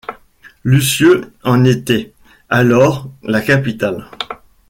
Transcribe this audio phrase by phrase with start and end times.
[0.65, 2.15] Lisieux en était,
[2.49, 4.09] alors, la capitale.